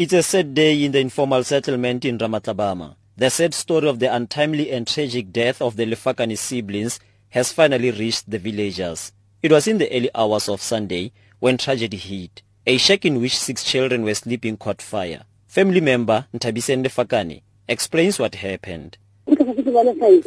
[0.00, 2.96] It's a sad day in the informal settlement in Ramatlabama.
[3.18, 7.90] The sad story of the untimely and tragic death of the Lefakani siblings has finally
[7.90, 9.12] reached the villagers.
[9.42, 12.40] It was in the early hours of Sunday when tragedy hit.
[12.66, 15.24] A shack in which six children were sleeping caught fire.
[15.46, 18.96] Family member Ntabisende Fakani explains what happened.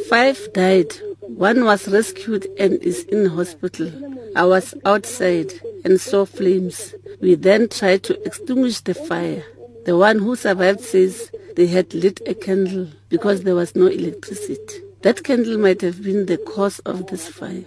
[0.08, 0.92] Five died.
[1.18, 3.90] One was rescued and is in hospital.
[4.36, 5.52] I was outside
[5.84, 6.94] and saw flames.
[7.20, 9.42] We then tried to extinguish the fire.
[9.84, 14.80] The one who survived says they had lit a candle because there was no electricity.
[15.02, 17.64] That candle might have been the cause of this fire.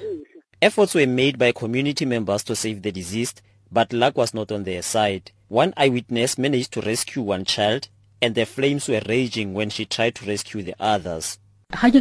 [0.60, 4.64] Efforts were made by community members to save the deceased, but luck was not on
[4.64, 5.30] their side.
[5.48, 7.90] One eyewitness managed to rescue one child,
[8.20, 11.38] and the flames were raging when she tried to rescue the others.
[11.70, 12.00] When I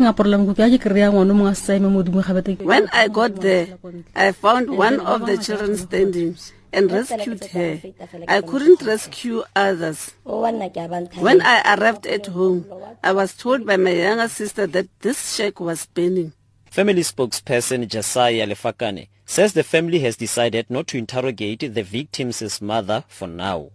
[3.09, 3.79] got there,
[4.15, 6.37] I found one of the children standing
[6.77, 7.81] and rescued her.
[8.29, 10.13] I couldn't rescue others.
[10.25, 12.67] When I arrived at home,
[13.03, 16.33] I was told by my younger sister that this shack was burning.
[16.71, 23.05] Family spokesperson Jasaya Lefakane says the family has decided not to interrogate the victim's mother
[23.09, 23.71] for now.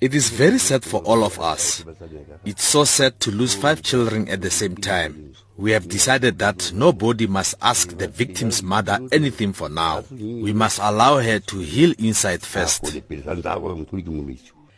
[0.00, 1.84] It is very sad for all of us.
[2.44, 5.27] It's so sad to lose five children at the same time.
[5.58, 10.04] We have decided that nobody must ask the victim's mother anything for now.
[10.08, 12.84] We must allow her to heal inside first.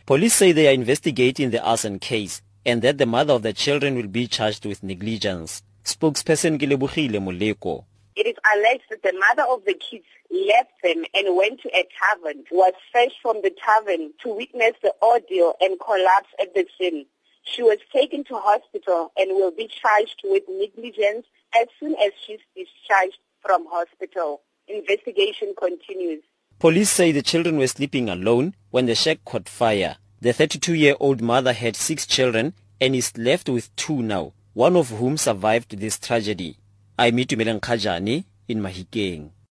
[0.06, 3.94] Police say they are investigating the arson case and that the mother of the children
[3.94, 5.62] will be charged with negligence.
[5.84, 7.84] Spokesperson Gilebugile Muleko.
[8.16, 11.86] It is alleged that the mother of the kids left them and went to a
[12.00, 17.04] tavern, was fetched from the tavern to witness the ordeal and collapsed at the scene.
[17.42, 22.40] She was taken to hospital and will be charged with negligence as soon as she's
[22.54, 24.42] discharged from hospital.
[24.68, 26.22] Investigation continues.
[26.58, 29.96] Police say the children were sleeping alone when the shack caught fire.
[30.20, 35.16] The 32-year-old mother had six children and is left with two now, one of whom
[35.16, 36.58] survived this tragedy.
[36.98, 39.30] I'm Itumeleng Kgajane in Mahikeng.